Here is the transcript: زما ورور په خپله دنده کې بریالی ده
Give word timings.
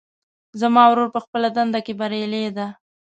زما 0.61 0.83
ورور 0.89 1.07
په 1.15 1.19
خپله 1.25 1.47
دنده 1.57 1.79
کې 1.85 1.93
بریالی 1.99 2.45
ده 2.57 2.67